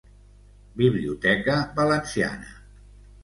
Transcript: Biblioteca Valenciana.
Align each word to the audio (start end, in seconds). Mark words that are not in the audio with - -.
Biblioteca 0.79 1.59
Valenciana. 1.75 2.49